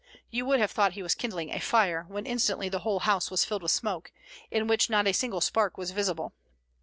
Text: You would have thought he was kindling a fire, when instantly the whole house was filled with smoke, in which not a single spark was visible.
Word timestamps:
You 0.31 0.47
would 0.47 0.59
have 0.59 0.71
thought 0.71 0.93
he 0.93 1.03
was 1.03 1.13
kindling 1.13 1.51
a 1.51 1.59
fire, 1.59 2.05
when 2.07 2.25
instantly 2.25 2.69
the 2.69 2.79
whole 2.79 3.01
house 3.01 3.29
was 3.29 3.45
filled 3.45 3.61
with 3.61 3.69
smoke, 3.69 4.11
in 4.49 4.65
which 4.65 4.89
not 4.89 5.05
a 5.05 5.13
single 5.13 5.41
spark 5.41 5.77
was 5.77 5.91
visible. 5.91 6.33